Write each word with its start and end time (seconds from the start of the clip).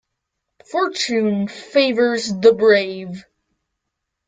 Fortune 0.65 1.47
favours 1.47 2.33
the 2.33 2.53
brave. 2.53 3.23